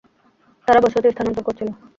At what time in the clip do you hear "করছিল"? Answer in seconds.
1.47-1.69